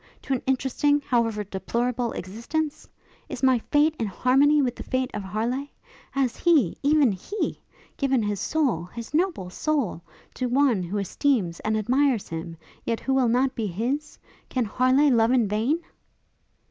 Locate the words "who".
10.81-10.97, 13.01-13.13